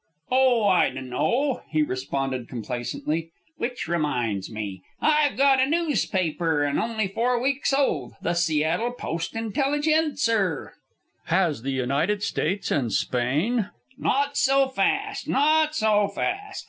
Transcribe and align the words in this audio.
"Oh, 0.31 0.65
I 0.65 0.89
dunno," 0.89 1.61
he 1.69 1.83
responded, 1.83 2.49
complacently. 2.49 3.29
"Which 3.57 3.87
reminds 3.87 4.49
me. 4.51 4.81
I've 4.99 5.37
got 5.37 5.59
a 5.59 5.67
noospaper, 5.67 6.67
an' 6.67 6.79
only 6.79 7.07
four 7.07 7.39
weeks' 7.39 7.71
old, 7.71 8.13
the 8.19 8.33
Seattle 8.33 8.93
Post 8.93 9.35
Intelligencer." 9.35 10.73
"Has 11.25 11.61
the 11.61 11.69
United 11.73 12.23
States 12.23 12.71
and 12.71 12.91
Spain" 12.91 13.69
"Not 13.99 14.37
so 14.37 14.69
fast, 14.69 15.27
not 15.27 15.75
so 15.75 16.07
fast!" 16.07 16.59